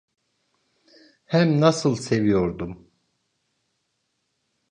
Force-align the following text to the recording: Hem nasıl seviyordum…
Hem 1.25 1.61
nasıl 1.61 1.95
seviyordum… 1.95 2.87